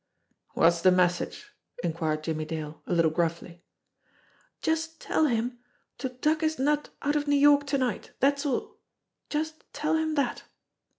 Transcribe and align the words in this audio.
"What's 0.55 0.81
the 0.81 0.89
message?" 0.89 1.45
inquired 1.83 2.23
Jimmie 2.23 2.45
Dale, 2.45 2.81
a 2.87 2.93
little 2.93 3.11
gruffly. 3.11 3.63
"Just 4.59 4.99
tell 4.99 5.25
him 5.27 5.59
to 5.99 6.09
duck 6.09 6.41
his 6.41 6.57
nut 6.57 6.89
out 7.03 7.15
of 7.15 7.27
New 7.27 7.35
York 7.37 7.67
to 7.67 7.77
night, 7.77 8.09
dat's 8.19 8.43
all. 8.43 8.79
Just 9.29 9.63
tell 9.73 9.95
him 9.95 10.15
dat." 10.15 10.45